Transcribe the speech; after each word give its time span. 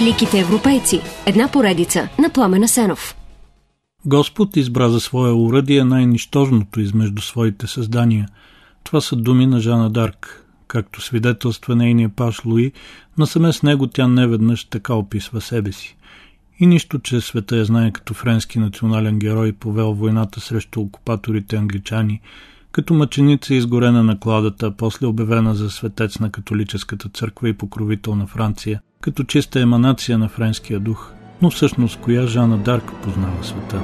Великите 0.00 0.38
европейци. 0.38 1.00
Една 1.26 1.48
поредица 1.48 2.08
на 2.18 2.30
Пламена 2.30 2.68
Сенов. 2.68 3.16
Господ 4.06 4.56
избра 4.56 4.88
за 4.88 5.00
своя 5.00 5.34
уръдие 5.34 5.84
най-нищожното 5.84 6.80
измежду 6.80 7.22
своите 7.22 7.66
създания. 7.66 8.28
Това 8.84 9.00
са 9.00 9.16
думи 9.16 9.46
на 9.46 9.60
Жана 9.60 9.90
Дарк. 9.90 10.44
Както 10.68 11.00
свидетелства 11.00 11.76
нейния 11.76 12.08
паш 12.08 12.44
Луи, 12.44 12.72
насаме 13.18 13.52
с 13.52 13.62
него 13.62 13.86
тя 13.86 14.08
неведнъж 14.08 14.64
така 14.64 14.94
описва 14.94 15.40
себе 15.40 15.72
си. 15.72 15.96
И 16.60 16.66
нищо, 16.66 16.98
че 16.98 17.20
света 17.20 17.56
я 17.56 17.64
знае 17.64 17.90
като 17.90 18.14
френски 18.14 18.58
национален 18.58 19.18
герой, 19.18 19.52
повел 19.52 19.92
войната 19.92 20.40
срещу 20.40 20.80
окупаторите 20.80 21.56
англичани, 21.56 22.20
като 22.76 22.94
мъченица 22.94 23.54
изгорена 23.54 24.02
на 24.02 24.20
кладата, 24.20 24.70
после 24.70 25.06
обявена 25.06 25.54
за 25.54 25.70
светец 25.70 26.18
на 26.18 26.30
католическата 26.30 27.08
църква 27.08 27.48
и 27.48 27.52
покровител 27.52 28.14
на 28.14 28.26
Франция, 28.26 28.80
като 29.00 29.24
чиста 29.24 29.60
еманация 29.60 30.18
на 30.18 30.28
френския 30.28 30.80
дух. 30.80 31.12
Но 31.42 31.50
всъщност 31.50 32.00
коя 32.00 32.26
Жана 32.26 32.58
Дарк 32.58 32.92
познава 33.02 33.44
света? 33.44 33.82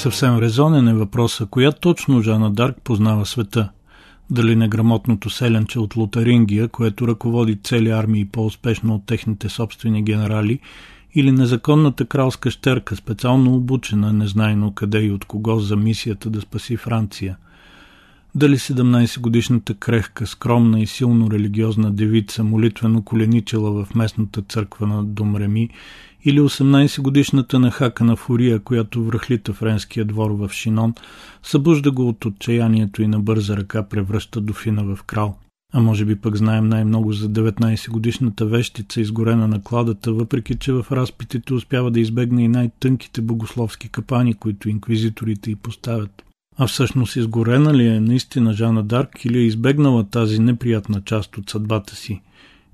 Съвсем 0.00 0.38
резонен 0.38 0.88
е 0.88 0.94
въпроса, 0.94 1.46
коя 1.46 1.72
точно 1.72 2.22
Жана 2.22 2.50
Дарк 2.50 2.76
познава 2.84 3.26
света. 3.26 3.70
Дали 4.30 4.56
неграмотното 4.56 5.30
селенче 5.30 5.78
от 5.78 5.96
Лотарингия, 5.96 6.68
което 6.68 7.08
ръководи 7.08 7.56
цели 7.56 7.90
армии 7.90 8.24
по-успешно 8.24 8.94
от 8.94 9.06
техните 9.06 9.48
собствени 9.48 10.02
генерали, 10.02 10.58
или 11.14 11.32
незаконната 11.32 12.04
кралска 12.04 12.50
щерка, 12.50 12.96
специално 12.96 13.54
обучена, 13.54 14.12
незнайно 14.12 14.72
къде 14.74 14.98
и 14.98 15.10
от 15.10 15.24
кого 15.24 15.58
за 15.58 15.76
мисията 15.76 16.30
да 16.30 16.40
спаси 16.40 16.76
Франция. 16.76 17.36
Дали 18.34 18.58
17-годишната 18.58 19.74
крехка, 19.74 20.26
скромна 20.26 20.80
и 20.80 20.86
силно 20.86 21.30
религиозна 21.30 21.92
девица 21.92 22.44
молитвено 22.44 23.02
коленичела 23.02 23.84
в 23.84 23.94
местната 23.94 24.42
църква 24.42 24.86
на 24.86 25.04
Домреми 25.04 25.70
или 26.24 26.40
18-годишната 26.40 27.58
нахака 27.58 28.04
на 28.04 28.16
Фурия, 28.16 28.60
която 28.60 29.04
връхлита 29.04 29.52
френския 29.52 30.04
двор 30.04 30.30
в 30.30 30.50
Шинон, 30.52 30.94
събужда 31.42 31.90
го 31.90 32.08
от 32.08 32.24
отчаянието 32.24 33.02
и 33.02 33.06
на 33.06 33.20
бърза 33.20 33.56
ръка 33.56 33.82
превръща 33.82 34.40
дофина 34.40 34.84
в 34.84 35.02
крал. 35.02 35.36
А 35.72 35.80
може 35.80 36.04
би 36.04 36.16
пък 36.16 36.36
знаем 36.36 36.68
най-много 36.68 37.12
за 37.12 37.28
19-годишната 37.28 38.46
вещица, 38.46 39.00
изгорена 39.00 39.48
на 39.48 39.62
кладата, 39.62 40.12
въпреки 40.12 40.54
че 40.54 40.72
в 40.72 40.86
разпитите 40.92 41.54
успява 41.54 41.90
да 41.90 42.00
избегне 42.00 42.44
и 42.44 42.48
най-тънките 42.48 43.20
богословски 43.20 43.88
капани, 43.88 44.34
които 44.34 44.68
инквизиторите 44.68 45.50
й 45.50 45.56
поставят. 45.56 46.22
А 46.58 46.66
всъщност 46.66 47.16
изгорена 47.16 47.74
ли 47.74 47.86
е 47.86 48.00
наистина 48.00 48.52
Жана 48.52 48.82
Дарк 48.82 49.24
или 49.24 49.38
е 49.38 49.46
избегнала 49.46 50.04
тази 50.04 50.38
неприятна 50.38 51.02
част 51.04 51.36
от 51.36 51.50
съдбата 51.50 51.96
си? 51.96 52.20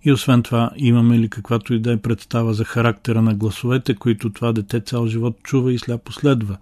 И 0.07 0.13
освен 0.13 0.43
това, 0.43 0.71
имаме 0.77 1.19
ли 1.19 1.29
каквато 1.29 1.75
и 1.75 1.79
да 1.79 1.93
е 1.93 1.97
представа 1.97 2.55
за 2.55 2.65
характера 2.65 3.23
на 3.23 3.35
гласовете, 3.35 3.95
които 3.95 4.31
това 4.31 4.53
дете 4.53 4.81
цял 4.81 5.07
живот 5.07 5.37
чува 5.43 5.73
и 5.73 5.79
сляпо 5.79 6.13
следва? 6.13 6.57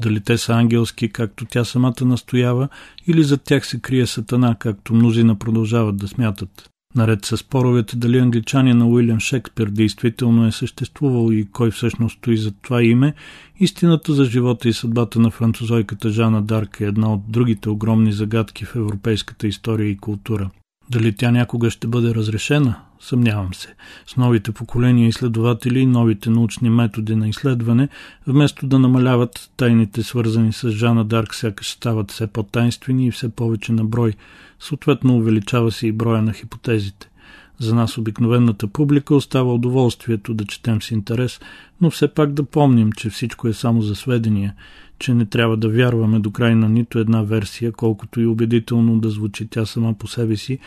Дали 0.00 0.20
те 0.20 0.38
са 0.38 0.52
ангелски, 0.52 1.12
както 1.12 1.44
тя 1.44 1.64
самата 1.64 2.04
настоява, 2.04 2.68
или 3.06 3.22
за 3.22 3.38
тях 3.38 3.66
се 3.66 3.80
крие 3.80 4.06
сатана, 4.06 4.56
както 4.58 4.94
мнозина 4.94 5.38
продължават 5.38 5.96
да 5.96 6.08
смятат? 6.08 6.68
Наред 6.94 7.24
с 7.24 7.36
споровете 7.36 7.96
дали 7.96 8.18
англичанин 8.18 8.78
на 8.78 8.86
Уилям 8.86 9.20
Шекспир 9.20 9.66
действително 9.66 10.46
е 10.46 10.52
съществувал 10.52 11.32
и 11.32 11.48
кой 11.52 11.70
всъщност 11.70 12.18
стои 12.18 12.36
за 12.36 12.52
това 12.52 12.82
име, 12.82 13.14
истината 13.60 14.14
за 14.14 14.24
живота 14.24 14.68
и 14.68 14.72
съдбата 14.72 15.20
на 15.20 15.30
французойката 15.30 16.10
Жана 16.10 16.42
Дарк 16.42 16.80
е 16.80 16.84
една 16.84 17.12
от 17.12 17.20
другите 17.28 17.68
огромни 17.68 18.12
загадки 18.12 18.64
в 18.64 18.76
европейската 18.76 19.46
история 19.46 19.90
и 19.90 19.96
култура. 19.96 20.50
Дали 20.92 21.12
тя 21.12 21.30
някога 21.30 21.70
ще 21.70 21.86
бъде 21.86 22.14
разрешена? 22.14 22.74
Съмнявам 23.00 23.54
се. 23.54 23.74
С 24.06 24.16
новите 24.16 24.52
поколения 24.52 25.08
изследователи 25.08 25.80
и 25.80 25.86
новите 25.86 26.30
научни 26.30 26.70
методи 26.70 27.16
на 27.16 27.28
изследване, 27.28 27.88
вместо 28.26 28.66
да 28.66 28.78
намаляват 28.78 29.50
тайните 29.56 30.02
свързани 30.02 30.52
с 30.52 30.70
Жана 30.70 31.04
Дарк, 31.04 31.34
сякаш 31.34 31.70
стават 31.70 32.10
все 32.10 32.26
по-тайнствени 32.26 33.06
и 33.06 33.10
все 33.10 33.28
повече 33.28 33.72
на 33.72 33.84
брой. 33.84 34.12
Съответно 34.60 35.16
увеличава 35.16 35.72
се 35.72 35.86
и 35.86 35.92
броя 35.92 36.22
на 36.22 36.32
хипотезите. 36.32 37.08
За 37.62 37.74
нас 37.74 37.98
обикновената 37.98 38.66
публика 38.66 39.14
остава 39.14 39.54
удоволствието 39.54 40.34
да 40.34 40.44
четем 40.44 40.82
с 40.82 40.90
интерес, 40.90 41.40
но 41.80 41.90
все 41.90 42.08
пак 42.08 42.32
да 42.32 42.42
помним, 42.42 42.92
че 42.92 43.10
всичко 43.10 43.48
е 43.48 43.52
само 43.52 43.82
за 43.82 43.94
сведения, 43.94 44.54
че 44.98 45.14
не 45.14 45.26
трябва 45.26 45.56
да 45.56 45.68
вярваме 45.68 46.18
до 46.18 46.30
край 46.30 46.54
на 46.54 46.68
нито 46.68 46.98
една 46.98 47.22
версия, 47.22 47.72
колкото 47.72 48.20
и 48.20 48.26
убедително 48.26 48.98
да 48.98 49.10
звучи 49.10 49.48
тя 49.48 49.66
сама 49.66 49.94
по 49.94 50.06
себе 50.06 50.36
си, 50.36 50.58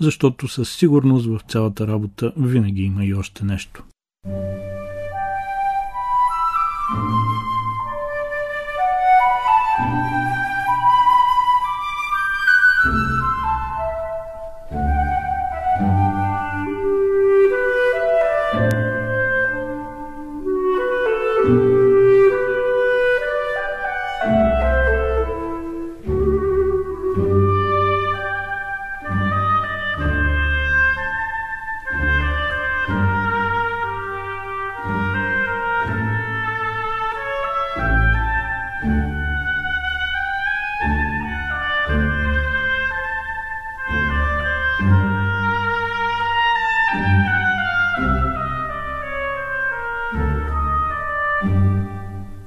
защото 0.00 0.48
със 0.48 0.72
сигурност 0.72 1.26
в 1.26 1.40
цялата 1.48 1.86
работа 1.86 2.32
винаги 2.36 2.82
има 2.82 3.04
и 3.04 3.14
още 3.14 3.44
нещо. 3.44 3.82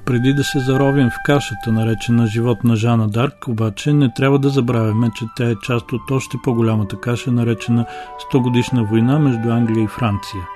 Преди 0.08 0.34
да 0.34 0.44
се 0.44 0.60
заровим 0.60 1.10
в 1.10 1.22
кашата, 1.24 1.72
наречена 1.72 2.26
живот 2.26 2.64
на 2.64 2.76
Жана 2.76 3.08
Дарк, 3.08 3.48
обаче 3.48 3.92
не 3.92 4.14
трябва 4.14 4.38
да 4.38 4.48
забравяме, 4.48 5.10
че 5.14 5.24
тя 5.36 5.50
е 5.50 5.54
част 5.62 5.92
от 5.92 6.10
още 6.10 6.36
по-голямата 6.44 7.00
каша, 7.00 7.32
наречена 7.32 7.86
100 8.32 8.42
годишна 8.42 8.84
война 8.84 9.18
между 9.18 9.50
Англия 9.50 9.84
и 9.84 9.88
Франция. 9.88 10.48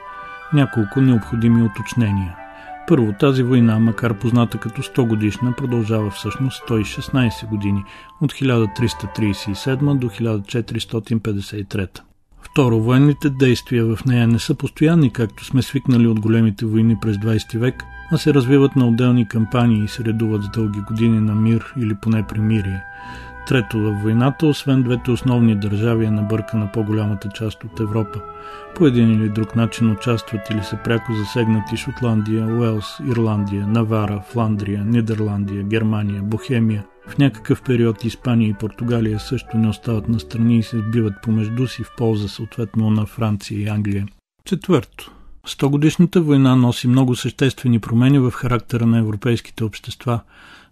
Няколко 0.53 1.01
необходими 1.01 1.63
уточнения. 1.63 2.37
Първо, 2.89 3.13
тази 3.21 3.43
война, 3.43 3.79
макар 3.79 4.19
позната 4.19 4.59
като 4.59 4.83
100 4.83 5.07
годишна, 5.07 5.53
продължава 5.53 6.11
всъщност 6.11 6.63
116 6.69 7.49
години, 7.49 7.85
от 8.21 8.33
1337 8.33 9.99
до 9.99 10.09
1453. 10.09 12.12
Второ, 12.43 12.81
военните 12.81 13.31
действия 13.31 13.85
в 13.85 14.05
нея 14.07 14.27
не 14.27 14.39
са 14.39 14.55
постоянни, 14.55 15.13
както 15.13 15.45
сме 15.45 15.63
свикнали 15.63 16.07
от 16.07 16.21
големите 16.21 16.67
войни 16.67 16.97
през 17.01 17.17
20 17.17 17.59
век, 17.59 17.85
а 18.13 18.19
се 18.19 18.35
развиват 18.35 18.77
на 18.77 18.89
отделни 18.89 19.29
кампании 19.29 19.85
и 19.85 19.89
се 19.89 20.05
редуват 20.05 20.43
с 20.43 20.51
дълги 20.51 20.81
години 20.81 21.21
на 21.21 21.35
мир 21.35 21.75
или 21.79 21.95
поне 22.03 22.27
примирие. 22.27 22.83
Трето, 23.47 23.79
във 23.79 24.03
войната, 24.03 24.47
освен 24.47 24.83
двете 24.83 25.11
основни 25.11 25.55
държави, 25.55 26.05
е 26.05 26.11
набъркана 26.11 26.73
по-голямата 26.73 27.29
част 27.29 27.65
от 27.65 27.81
Европа. 27.81 28.21
По 28.75 28.87
един 28.87 29.11
или 29.11 29.29
друг 29.29 29.57
начин 29.57 29.91
участват 29.91 30.51
или 30.51 30.63
са 30.63 30.79
пряко 30.85 31.13
засегнати 31.15 31.77
Шотландия, 31.77 32.47
Уелс, 32.47 32.87
Ирландия, 33.11 33.67
Навара, 33.67 34.23
Фландрия, 34.29 34.85
Нидерландия, 34.85 35.63
Германия, 35.63 36.23
Бохемия. 36.23 36.85
В 37.09 37.19
някакъв 37.19 37.63
период 37.63 38.05
Испания 38.05 38.49
и 38.49 38.55
Португалия 38.55 39.21
също 39.21 39.59
не 39.59 39.69
остават 39.69 40.09
на 40.09 40.21
страни 40.21 40.59
и 40.59 40.63
се 40.63 40.79
сбиват 40.79 41.15
помежду 41.23 41.67
си 41.67 41.83
в 41.83 41.97
полза 41.97 42.29
съответно 42.29 42.91
на 42.91 43.07
Франция 43.07 43.61
и 43.61 43.69
Англия. 43.69 44.07
Четвърто. 44.45 45.13
Стогодишната 45.47 46.23
война 46.23 46.57
носи 46.57 46.89
много 46.89 47.17
съществени 47.17 47.79
промени 47.79 48.19
в 48.19 48.31
характера 48.31 48.87
на 48.87 48.99
европейските 48.99 49.65
общества. 49.65 50.21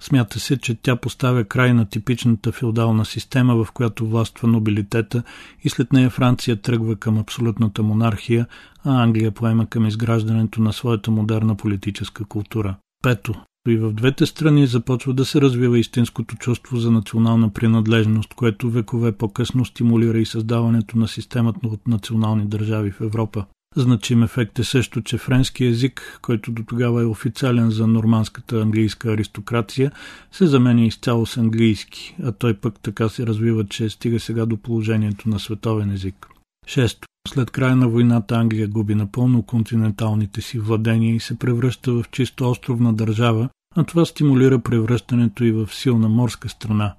Смята 0.00 0.40
се, 0.40 0.58
че 0.58 0.74
тя 0.74 0.96
поставя 0.96 1.44
край 1.44 1.74
на 1.74 1.88
типичната 1.88 2.52
феодална 2.52 3.04
система, 3.04 3.64
в 3.64 3.72
която 3.72 4.06
властва 4.06 4.48
нобилитета 4.48 5.22
и 5.64 5.68
след 5.68 5.92
нея 5.92 6.10
Франция 6.10 6.62
тръгва 6.62 6.96
към 6.96 7.18
абсолютната 7.18 7.82
монархия, 7.82 8.46
а 8.84 9.02
Англия 9.02 9.30
поема 9.30 9.66
към 9.66 9.86
изграждането 9.86 10.62
на 10.62 10.72
своята 10.72 11.10
модерна 11.10 11.56
политическа 11.56 12.24
култура. 12.24 12.76
Пето. 13.02 13.34
И 13.68 13.76
в 13.76 13.92
двете 13.92 14.26
страни 14.26 14.66
започва 14.66 15.14
да 15.14 15.24
се 15.24 15.40
развива 15.40 15.78
истинското 15.78 16.36
чувство 16.36 16.76
за 16.76 16.90
национална 16.90 17.52
принадлежност, 17.52 18.34
което 18.34 18.70
векове 18.70 19.12
по-късно 19.12 19.64
стимулира 19.64 20.18
и 20.18 20.26
създаването 20.26 20.98
на 20.98 21.08
системата 21.08 21.60
от 21.66 21.88
национални 21.88 22.46
държави 22.46 22.90
в 22.90 23.00
Европа. 23.00 23.44
Значим 23.76 24.22
ефект 24.22 24.58
е 24.58 24.64
също, 24.64 25.02
че 25.02 25.18
френски 25.18 25.64
език, 25.64 26.18
който 26.22 26.52
до 26.52 26.62
тогава 26.64 27.02
е 27.02 27.06
официален 27.06 27.70
за 27.70 27.86
нормандската 27.86 28.60
английска 28.60 29.12
аристокрация, 29.12 29.92
се 30.32 30.46
заменя 30.46 30.84
изцяло 30.84 31.26
с 31.26 31.36
английски, 31.36 32.16
а 32.22 32.32
той 32.32 32.54
пък 32.54 32.80
така 32.82 33.08
се 33.08 33.26
развива, 33.26 33.66
че 33.66 33.90
стига 33.90 34.20
сега 34.20 34.46
до 34.46 34.56
положението 34.56 35.28
на 35.28 35.40
световен 35.40 35.90
език. 35.90 36.28
Шесто. 36.66 37.08
След 37.28 37.50
края 37.50 37.76
на 37.76 37.88
войната 37.88 38.34
Англия 38.34 38.68
губи 38.68 38.94
напълно 38.94 39.42
континенталните 39.42 40.40
си 40.40 40.58
владения 40.58 41.14
и 41.14 41.20
се 41.20 41.38
превръща 41.38 41.92
в 41.92 42.04
чисто 42.10 42.50
островна 42.50 42.92
държава, 42.92 43.48
а 43.76 43.84
това 43.84 44.04
стимулира 44.04 44.58
превръщането 44.58 45.44
и 45.44 45.52
в 45.52 45.68
силна 45.72 46.08
морска 46.08 46.48
страна. 46.48 46.94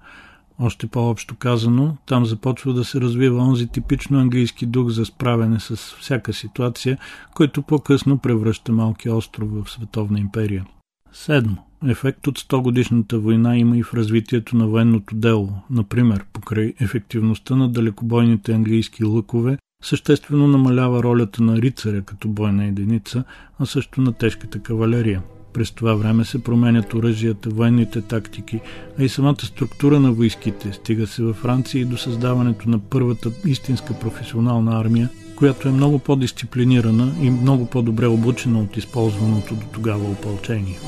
Още 0.64 0.88
по-общо 0.88 1.36
казано, 1.36 1.98
там 2.06 2.26
започва 2.26 2.74
да 2.74 2.84
се 2.84 3.02
развива 3.02 3.44
онзи 3.44 3.68
типично 3.68 4.20
английски 4.20 4.66
дух 4.66 4.90
за 4.90 5.06
справяне 5.06 5.60
с 5.60 5.76
всяка 5.76 6.34
ситуация, 6.34 6.98
който 7.36 7.62
по-късно 7.62 8.18
превръща 8.18 8.72
малкия 8.72 9.16
остров 9.16 9.50
в 9.52 9.72
световна 9.72 10.20
империя. 10.20 10.66
Седмо. 11.14 11.56
Ефект 11.88 12.28
от 12.28 12.40
100 12.40 12.62
годишната 12.62 13.20
война 13.20 13.58
има 13.58 13.78
и 13.78 13.84
в 13.84 13.94
развитието 13.94 14.58
на 14.58 14.68
военното 14.68 15.16
дело, 15.16 15.50
например, 15.70 16.26
покрай 16.34 16.74
ефективността 16.80 17.56
на 17.56 17.70
далекобойните 17.70 18.54
английски 18.54 19.04
лъкове, 19.04 19.58
съществено 19.84 20.48
намалява 20.48 21.04
ролята 21.04 21.44
на 21.44 21.58
рицаря 21.58 22.02
като 22.02 22.28
бойна 22.28 22.66
единица, 22.66 23.24
а 23.60 23.66
също 23.66 24.02
на 24.02 24.14
тежката 24.14 24.60
кавалерия. 24.60 25.22
През 25.54 25.72
това 25.72 25.94
време 25.94 26.26
се 26.26 26.44
променят 26.44 26.94
оръжията, 26.94 27.50
военните 27.50 28.02
тактики, 28.02 28.60
а 29.00 29.04
и 29.04 29.10
самата 29.10 29.46
структура 29.46 30.00
на 30.00 30.12
войските. 30.12 30.74
Стига 30.74 31.08
се 31.08 31.24
във 31.24 31.36
Франция 31.36 31.82
и 31.82 31.86
до 31.86 31.98
създаването 31.98 32.70
на 32.70 32.80
първата 32.80 33.32
истинска 33.46 33.94
професионална 34.00 34.80
армия, 34.80 35.10
която 35.36 35.68
е 35.68 35.72
много 35.72 36.00
по-дисциплинирана 36.00 37.14
и 37.22 37.30
много 37.30 37.66
по-добре 37.66 38.08
обучена 38.08 38.60
от 38.60 38.78
използваното 38.78 39.56
до 39.56 39.66
тогава 39.74 40.04
опълчение. 40.04 40.80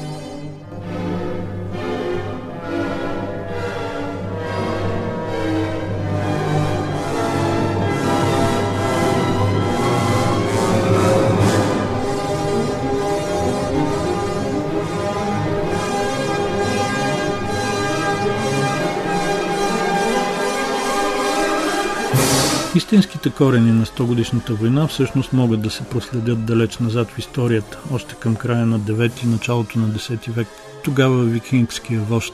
Истинските 22.94 23.30
корени 23.30 23.72
на 23.72 23.86
100 23.86 24.06
годишната 24.06 24.54
война 24.54 24.88
всъщност 24.88 25.34
могат 25.34 25.62
да 25.62 25.70
се 25.70 25.84
проследят 25.84 26.46
далеч 26.46 26.78
назад 26.78 27.12
в 27.12 27.20
историята, 27.20 27.80
още 27.92 28.16
към 28.16 28.36
края 28.36 28.66
на 28.66 28.80
9 28.80 29.24
и 29.24 29.28
началото 29.28 29.80
на 29.80 29.88
10 29.88 30.32
век. 30.32 30.48
Тогава 30.84 31.24
викингския 31.24 32.02
вожд 32.02 32.34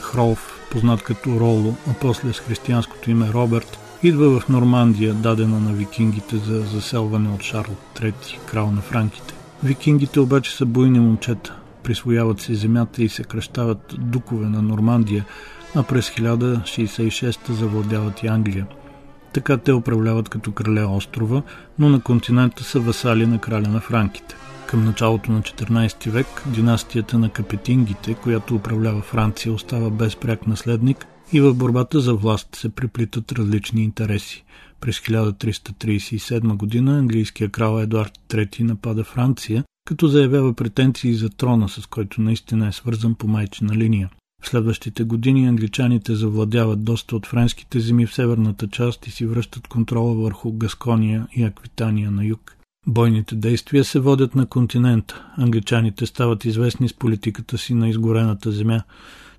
Хролф, 0.00 0.60
познат 0.70 1.02
като 1.02 1.40
Роло, 1.40 1.74
а 1.90 1.94
после 2.00 2.32
с 2.32 2.40
християнското 2.40 3.10
име 3.10 3.32
Роберт, 3.32 3.78
идва 4.02 4.40
в 4.40 4.48
Нормандия, 4.48 5.14
дадена 5.14 5.60
на 5.60 5.72
викингите 5.72 6.36
за 6.36 6.60
заселване 6.60 7.28
от 7.28 7.42
Шарл 7.42 7.76
III, 7.94 8.38
крал 8.46 8.70
на 8.70 8.80
франките. 8.80 9.34
Викингите 9.62 10.20
обаче 10.20 10.56
са 10.56 10.66
буйни 10.66 11.00
момчета, 11.00 11.54
присвояват 11.82 12.40
си 12.40 12.54
земята 12.54 13.02
и 13.02 13.08
се 13.08 13.24
кръщават 13.24 13.94
дукове 13.98 14.46
на 14.46 14.62
Нормандия, 14.62 15.24
а 15.74 15.82
през 15.82 16.10
1066 16.10 17.52
завладяват 17.52 18.22
и 18.22 18.26
Англия– 18.26 18.66
така 19.32 19.56
те 19.56 19.72
управляват 19.72 20.28
като 20.28 20.52
крале 20.52 20.84
острова, 20.84 21.42
но 21.78 21.88
на 21.88 22.00
континента 22.00 22.64
са 22.64 22.80
васали 22.80 23.26
на 23.26 23.38
краля 23.38 23.68
на 23.68 23.80
франките. 23.80 24.34
Към 24.66 24.84
началото 24.84 25.32
на 25.32 25.40
14 25.40 26.10
век 26.10 26.26
династията 26.46 27.18
на 27.18 27.28
капетингите, 27.28 28.14
която 28.14 28.54
управлява 28.54 29.00
Франция, 29.02 29.52
остава 29.52 29.90
без 29.90 30.16
пряк 30.16 30.46
наследник 30.46 31.06
и 31.32 31.40
в 31.40 31.54
борбата 31.54 32.00
за 32.00 32.14
власт 32.14 32.48
се 32.54 32.68
приплитат 32.68 33.32
различни 33.32 33.82
интереси. 33.82 34.44
През 34.80 34.98
1337 34.98 36.56
година 36.56 36.98
английския 36.98 37.48
крал 37.48 37.80
Едуард 37.80 38.12
III 38.28 38.62
напада 38.62 39.04
Франция, 39.04 39.64
като 39.84 40.08
заявява 40.08 40.54
претенции 40.54 41.14
за 41.14 41.30
трона, 41.30 41.68
с 41.68 41.86
който 41.86 42.20
наистина 42.20 42.68
е 42.68 42.72
свързан 42.72 43.14
по 43.14 43.28
майчина 43.28 43.74
линия. 43.74 44.10
В 44.40 44.48
следващите 44.48 45.04
години 45.04 45.46
англичаните 45.46 46.14
завладяват 46.14 46.84
доста 46.84 47.16
от 47.16 47.26
френските 47.26 47.80
земи 47.80 48.06
в 48.06 48.14
северната 48.14 48.68
част 48.68 49.06
и 49.06 49.10
си 49.10 49.26
връщат 49.26 49.68
контрола 49.68 50.14
върху 50.14 50.52
Гаскония 50.52 51.26
и 51.36 51.42
Аквитания 51.42 52.10
на 52.10 52.24
юг. 52.24 52.56
Бойните 52.86 53.34
действия 53.34 53.84
се 53.84 54.00
водят 54.00 54.34
на 54.34 54.46
континента. 54.46 55.26
Англичаните 55.36 56.06
стават 56.06 56.44
известни 56.44 56.88
с 56.88 56.94
политиката 56.94 57.58
си 57.58 57.74
на 57.74 57.88
изгорената 57.88 58.52
земя. 58.52 58.82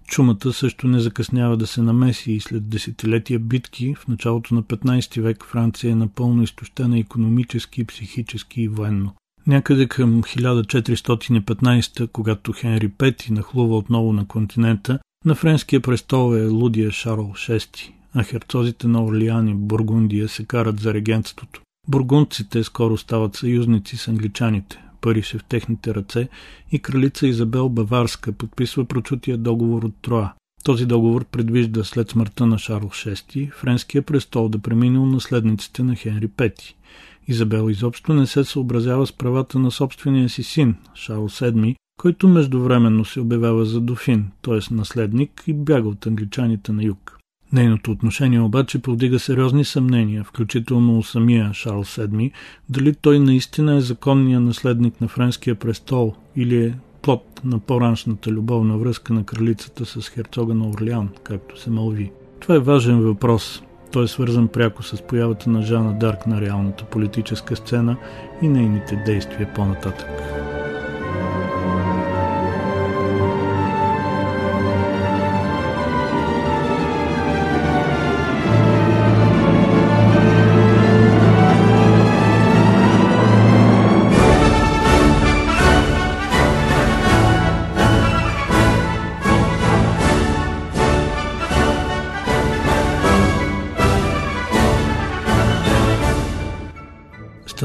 Чумата 0.07 0.53
също 0.53 0.87
не 0.87 0.99
закъснява 0.99 1.57
да 1.57 1.67
се 1.67 1.81
намеси 1.81 2.31
и 2.31 2.39
след 2.39 2.69
десетилетия 2.69 3.39
битки 3.39 3.95
в 3.95 4.07
началото 4.07 4.55
на 4.55 4.63
15 4.63 5.21
век 5.21 5.45
Франция 5.45 5.91
е 5.91 5.95
напълно 5.95 6.43
изтощена 6.43 6.99
економически, 6.99 7.85
психически 7.85 8.61
и 8.61 8.67
военно. 8.67 9.13
Някъде 9.47 9.87
към 9.87 10.23
1415, 10.23 12.07
когато 12.11 12.53
Хенри 12.53 12.89
V 12.89 13.29
нахлува 13.29 13.77
отново 13.77 14.13
на 14.13 14.27
континента, 14.27 14.99
на 15.25 15.35
френския 15.35 15.81
престол 15.81 16.35
е 16.35 16.47
лудия 16.47 16.91
Шарл 16.91 17.33
VI, 17.35 17.91
а 18.15 18.23
херцозите 18.23 18.87
на 18.87 19.03
Орлиан 19.03 19.47
и 19.47 19.53
Бургундия 19.53 20.29
се 20.29 20.45
карат 20.45 20.79
за 20.79 20.93
регентството. 20.93 21.61
Бургундците 21.87 22.63
скоро 22.63 22.97
стават 22.97 23.35
съюзници 23.35 23.97
с 23.97 24.07
англичаните. 24.07 24.81
Париж 25.01 25.33
е 25.33 25.37
в 25.37 25.43
техните 25.43 25.95
ръце 25.95 26.27
и 26.71 26.79
кралица 26.79 27.27
Изабел 27.27 27.69
Баварска 27.69 28.31
подписва 28.31 28.85
прочутия 28.85 29.37
договор 29.37 29.83
от 29.83 29.93
Троа. 30.01 30.33
Този 30.63 30.85
договор 30.85 31.25
предвижда 31.25 31.83
след 31.83 32.09
смъртта 32.09 32.45
на 32.45 32.57
Шарл 32.59 32.89
VI 32.89 33.51
френския 33.51 34.01
престол 34.01 34.49
да 34.49 34.59
премине 34.59 34.99
наследниците 34.99 35.83
на 35.83 35.95
Хенри 35.95 36.27
V. 36.27 36.73
Изабел 37.27 37.69
изобщо 37.69 38.13
не 38.13 38.27
се 38.27 38.43
съобразява 38.43 39.07
с 39.07 39.13
правата 39.13 39.59
на 39.59 39.71
собствения 39.71 40.29
си 40.29 40.43
син, 40.43 40.75
Шарл 40.95 41.29
VII, 41.29 41.75
който 41.97 42.27
междувременно 42.27 43.05
се 43.05 43.19
обявява 43.19 43.65
за 43.65 43.81
дофин, 43.81 44.25
т.е. 44.41 44.73
наследник 44.73 45.43
и 45.47 45.53
бяга 45.53 45.89
от 45.89 46.05
англичаните 46.05 46.71
на 46.71 46.83
юг. 46.83 47.17
Нейното 47.53 47.91
отношение 47.91 48.39
обаче 48.39 48.81
повдига 48.81 49.19
сериозни 49.19 49.65
съмнения, 49.65 50.23
включително 50.23 50.97
у 50.97 51.03
самия 51.03 51.53
Шарл 51.53 51.83
VII, 51.83 52.31
дали 52.69 52.93
той 52.93 53.19
наистина 53.19 53.75
е 53.75 53.81
законният 53.81 54.43
наследник 54.43 55.01
на 55.01 55.07
френския 55.07 55.55
престол 55.55 56.15
или 56.35 56.65
е 56.65 56.73
плод 57.01 57.41
на 57.43 57.59
по-раншната 57.59 58.31
любовна 58.31 58.77
връзка 58.77 59.13
на 59.13 59.23
кралицата 59.23 59.85
с 59.85 60.09
херцога 60.09 60.53
на 60.53 60.69
Орлеан, 60.69 61.09
както 61.23 61.61
се 61.61 61.69
мълви. 61.69 62.11
Това 62.39 62.55
е 62.55 62.59
важен 62.59 63.01
въпрос, 63.01 63.63
той 63.91 64.03
е 64.03 64.07
свързан 64.07 64.47
пряко 64.47 64.83
с 64.83 65.01
появата 65.01 65.49
на 65.49 65.61
Жана 65.61 65.93
Дарк 65.93 66.27
на 66.27 66.41
реалната 66.41 66.83
политическа 66.83 67.55
сцена 67.55 67.97
и 68.41 68.47
нейните 68.47 68.95
действия 69.05 69.53
по-нататък. 69.55 70.07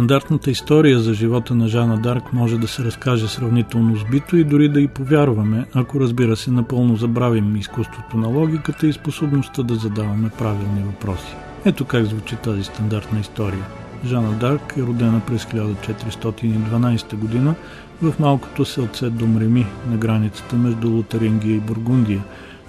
Стандартната 0.06 0.50
история 0.50 1.00
за 1.00 1.14
живота 1.14 1.54
на 1.54 1.68
Жана 1.68 1.98
Дарк 1.98 2.32
може 2.32 2.58
да 2.58 2.68
се 2.68 2.84
разкаже 2.84 3.28
сравнително 3.28 3.96
сбито 3.96 4.36
и 4.36 4.44
дори 4.44 4.68
да 4.68 4.80
й 4.80 4.88
повярваме, 4.88 5.64
ако 5.75 6.00
разбира 6.00 6.36
се 6.36 6.50
напълно 6.50 6.96
забравим 6.96 7.56
изкуството 7.56 8.16
на 8.16 8.28
логиката 8.28 8.86
и 8.86 8.92
способността 8.92 9.62
да 9.62 9.75
задаваме 9.75 10.30
правилни 10.38 10.82
въпроси. 10.86 11.36
Ето 11.64 11.84
как 11.84 12.04
звучи 12.04 12.36
тази 12.36 12.64
стандартна 12.64 13.20
история. 13.20 13.64
Жана 14.04 14.32
Дарк 14.32 14.75
е 14.76 14.82
родена 14.82 15.20
през 15.26 15.44
1412 15.44 17.16
година 17.16 17.54
в 18.02 18.14
малкото 18.18 18.64
селце 18.64 19.10
Домреми 19.10 19.66
на 19.90 19.96
границата 19.96 20.56
между 20.56 20.90
Лотарингия 20.90 21.56
и 21.56 21.60
Бургундия, 21.60 22.22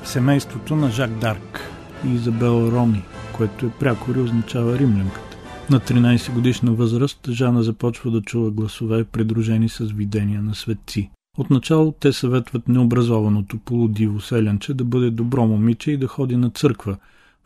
в 0.03 0.09
семейството 0.09 0.75
на 0.75 0.89
Жак 0.91 1.11
Дарк 1.11 1.69
и 2.05 2.13
Изабела 2.13 2.71
Роми, 2.71 3.03
което 3.33 3.65
е 3.65 3.69
прякори 3.69 4.19
означава 4.19 4.77
римлянка. 4.77 5.26
На 5.69 5.79
13 5.79 6.33
годишна 6.33 6.71
възраст 6.71 7.29
Жана 7.31 7.63
започва 7.63 8.11
да 8.11 8.21
чува 8.21 8.51
гласове, 8.51 9.03
придружени 9.03 9.69
с 9.69 9.85
видения 9.85 10.41
на 10.41 10.55
светци. 10.55 11.09
Отначало 11.37 11.91
те 11.91 12.13
съветват 12.13 12.67
необразованото 12.67 13.57
полудиво 13.57 14.21
селянче 14.21 14.73
да 14.73 14.83
бъде 14.83 15.09
добро 15.09 15.47
момиче 15.47 15.91
и 15.91 15.97
да 15.97 16.07
ходи 16.07 16.35
на 16.35 16.49
църква, 16.49 16.97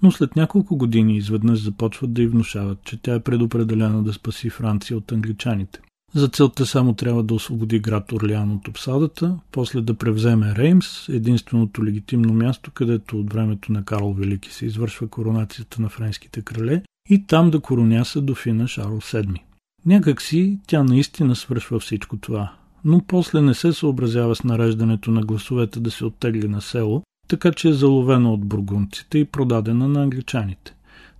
но 0.04 0.12
след 0.12 0.36
няколко 0.36 0.78
години 0.78 1.18
изведнъж 1.18 1.63
започват 1.63 2.13
да 2.13 2.22
й 2.22 2.28
внушават, 2.28 2.84
че 2.84 3.01
тя 3.01 3.16
е 3.16 3.20
предопределена 3.20 4.04
да 4.04 4.13
спаси 4.13 4.50
Франция 4.50 4.98
от 4.98 5.12
англичаните. 5.12 5.80
За 6.13 6.28
целта 6.28 6.66
само 6.66 6.94
трябва 6.94 7.24
да 7.24 7.34
освободи 7.34 7.80
град 7.80 8.12
Орлеан 8.12 8.51
от 8.51 8.68
обсадата, 8.68 9.40
после 9.51 9.82
да 9.82 9.94
превземе 9.94 10.56
Реймс, 10.56 11.10
единственото 11.10 11.86
легитимно 11.86 12.34
място, 12.34 12.72
където 12.72 13.20
от 13.20 13.34
времето 13.34 13.72
на 13.72 13.86
Карл 13.86 14.13
Велики 14.13 14.54
се 14.54 14.66
извършва 14.66 15.08
коронацията 15.08 15.82
на 15.82 15.90
френските 15.90 16.42
крале, 16.42 16.84
и 17.12 17.25
там 17.25 17.51
да 17.51 17.60
короняса 17.60 18.22
дофина 18.22 18.68
Шарл 18.68 19.01
VII. 19.01 19.41
Някак 19.86 20.22
си 20.22 20.60
тя 20.68 20.84
наистина 20.84 21.36
свършва 21.36 21.80
всичко 21.80 22.18
това, 22.18 22.53
но 22.86 23.01
после 23.08 23.41
не 23.41 23.53
се 23.53 23.74
съобразява 23.74 24.36
с 24.36 24.44
нареждането 24.44 25.12
на 25.12 25.22
гласовете 25.22 25.80
да 25.80 25.91
се 25.91 26.06
оттегли 26.06 26.48
на 26.48 26.62
село, 26.62 27.03
така 27.27 27.51
че 27.51 27.70
е 27.70 27.74
заловена 27.74 28.34
от 28.34 28.46
бургунците 28.46 29.18
и 29.18 29.25
продадена 29.25 29.88
на 29.88 30.03
англичаните. 30.03 30.75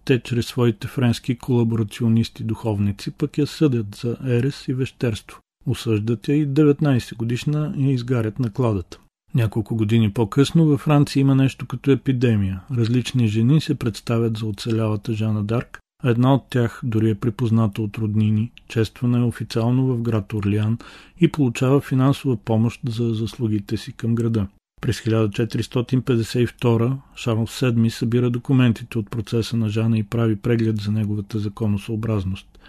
Те 0.06 0.20
чрез 0.20 0.46
своите 0.46 0.88
френски 0.88 1.38
колаборационисти-духовници 1.38 3.12
пък 3.12 3.38
я 3.38 3.48
съдят 3.48 3.96
за 3.96 4.18
ерес 4.28 4.68
и 4.68 4.74
вещерство. 4.74 5.40
Осъждат 5.66 6.28
я 6.28 6.36
и 6.36 6.48
19 6.48 7.16
годишна 7.16 7.74
и 7.78 7.92
изгарят 7.92 8.40
на 8.40 8.50
кладата. 8.50 9.00
Няколко 9.36 9.76
години 9.76 10.14
по-късно 10.14 10.66
във 10.66 10.82
Франция 10.82 11.22
има 11.22 11.36
нещо 11.36 11.66
като 11.66 11.92
епидемия. 11.92 12.62
Различни 12.72 13.28
жени 13.28 13.62
се 13.62 13.76
представят 13.76 14.38
за 14.38 14.46
оцелялата 14.46 15.14
Жана 15.14 15.44
Дарк, 15.44 15.81
една 16.04 16.34
от 16.34 16.44
тях 16.50 16.82
дори 16.84 17.10
е 17.10 17.16
припозната 17.16 17.82
от 17.82 17.98
роднини, 17.98 18.52
чествана 18.68 19.20
е 19.20 19.24
официално 19.24 19.88
в 19.88 20.02
град 20.02 20.34
Орлиан 20.34 20.78
и 21.20 21.32
получава 21.32 21.82
финансова 21.82 22.38
помощ 22.38 22.82
за 22.90 23.14
заслугите 23.14 23.78
си 23.78 23.94
към 23.94 24.16
града. 24.16 24.48
През 24.82 25.02
1452 25.02 26.98
Шарл 27.16 27.48
VII 27.48 27.90
събира 27.90 28.30
документите 28.30 28.98
от 28.98 29.10
процеса 29.10 29.58
на 29.58 29.70
Жана 29.70 29.98
и 29.98 30.04
прави 30.04 30.36
преглед 30.36 30.78
за 30.78 30.92
неговата 30.92 31.40
законосъобразност. 31.40 32.60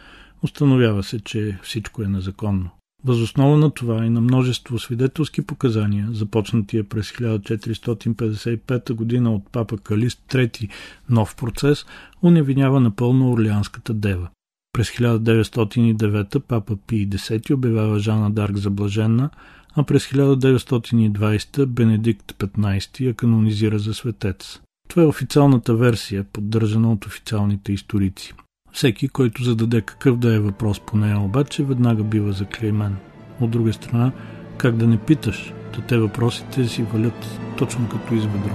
Установява 0.42 1.02
се, 1.02 1.20
че 1.20 1.58
всичко 1.62 2.02
е 2.02 2.06
незаконно. 2.06 2.70
Възоснова 3.04 3.56
на 3.56 3.70
това 3.70 4.04
и 4.04 4.10
на 4.10 4.20
множество 4.20 4.78
свидетелски 4.78 5.42
показания, 5.42 6.08
започнатия 6.12 6.84
през 6.84 7.12
1455 7.12 8.92
година 8.92 9.34
от 9.34 9.42
папа 9.52 9.78
Калист 9.78 10.22
III 10.28 10.68
нов 11.10 11.36
процес, 11.36 11.86
уневинява 12.22 12.80
напълно 12.80 13.32
Орлеанската 13.32 13.94
дева. 13.94 14.28
През 14.72 14.90
1909 14.90 16.40
папа 16.40 16.76
Пий 16.86 17.08
X 17.08 17.54
обявява 17.54 17.98
Жана 17.98 18.30
Дарк 18.30 18.56
за 18.56 18.70
блаженна, 18.70 19.30
а 19.76 19.82
през 19.82 20.06
1920 20.06 21.66
Бенедикт 21.66 22.32
XV 22.38 23.00
я 23.00 23.14
канонизира 23.14 23.78
за 23.78 23.94
светец. 23.94 24.60
Това 24.88 25.02
е 25.02 25.06
официалната 25.06 25.74
версия, 25.74 26.24
поддържана 26.24 26.92
от 26.92 27.06
официалните 27.06 27.72
историци. 27.72 28.34
Всеки, 28.72 29.08
който 29.08 29.44
зададе 29.44 29.80
какъв 29.80 30.16
да 30.16 30.34
е 30.34 30.38
въпрос 30.38 30.80
по 30.80 30.96
нея, 30.96 31.20
обаче 31.20 31.64
веднага 31.64 32.02
бива 32.02 32.32
заклеймен. 32.32 32.96
От 33.40 33.50
друга 33.50 33.72
страна, 33.72 34.12
как 34.56 34.76
да 34.76 34.86
не 34.86 34.98
питаш, 34.98 35.52
то 35.72 35.80
те 35.80 35.98
въпросите 35.98 36.68
си 36.68 36.82
валят 36.82 37.40
точно 37.58 37.88
като 37.88 38.14
из 38.14 38.24
ведро. 38.24 38.54